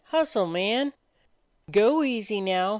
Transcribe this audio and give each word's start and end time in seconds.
Hustle, 0.05 0.47
man!" 0.47 0.93
"Go 1.69 2.01
easy 2.01 2.41
now. 2.41 2.69